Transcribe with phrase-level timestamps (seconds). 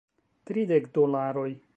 [0.47, 1.55] Tridek dolaroj